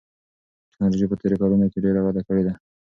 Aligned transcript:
تکنالوژي 0.69 1.05
په 1.09 1.15
تېرو 1.21 1.39
کلونو 1.41 1.65
کې 1.71 1.77
ډېره 1.85 2.01
وده 2.03 2.21
کړې 2.27 2.43
ده. 2.47 2.53